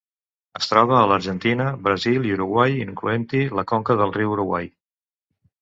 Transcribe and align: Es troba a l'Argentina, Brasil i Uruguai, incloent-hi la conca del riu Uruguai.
Es 0.59 0.69
troba 0.71 0.95
a 0.99 1.03
l'Argentina, 1.11 1.67
Brasil 1.89 2.25
i 2.29 2.33
Uruguai, 2.37 2.81
incloent-hi 2.87 3.45
la 3.61 3.67
conca 3.73 4.01
del 4.01 4.19
riu 4.21 4.37
Uruguai. 4.39 4.73